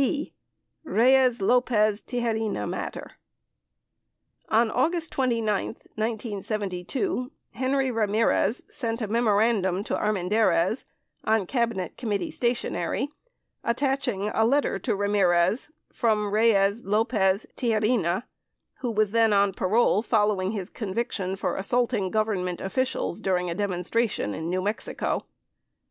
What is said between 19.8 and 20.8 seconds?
following his